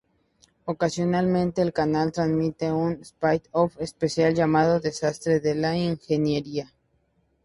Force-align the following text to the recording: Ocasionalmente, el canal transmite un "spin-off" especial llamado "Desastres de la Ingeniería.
Ocasionalmente, 0.65 1.61
el 1.61 1.73
canal 1.73 2.11
transmite 2.11 2.71
un 2.71 3.01
"spin-off" 3.03 3.75
especial 3.79 4.33
llamado 4.33 4.79
"Desastres 4.79 5.43
de 5.43 5.53
la 5.53 5.77
Ingeniería. 5.77 6.73